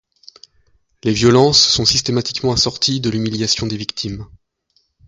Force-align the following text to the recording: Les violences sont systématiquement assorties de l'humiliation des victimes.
Les 1.03 1.13
violences 1.13 1.61
sont 1.61 1.85
systématiquement 1.85 2.53
assorties 2.53 3.01
de 3.01 3.11
l'humiliation 3.11 3.67
des 3.67 3.77
victimes. 3.77 4.25